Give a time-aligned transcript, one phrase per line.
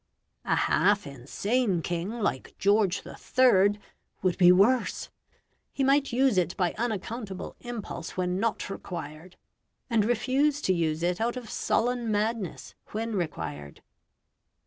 [0.45, 3.79] A half insane king, like George III.,
[4.23, 5.09] would be worse.
[5.71, 9.35] He might use it by unaccountable impulse when not required,
[9.91, 13.83] and refuse to use it out of sullen madness when required.